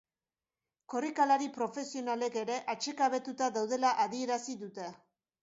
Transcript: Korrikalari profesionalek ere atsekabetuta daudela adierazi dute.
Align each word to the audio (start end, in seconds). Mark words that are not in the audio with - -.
Korrikalari 0.93 1.49
profesionalek 1.57 2.39
ere 2.45 2.57
atsekabetuta 2.75 3.51
daudela 3.59 3.95
adierazi 4.07 4.59
dute. 4.65 4.91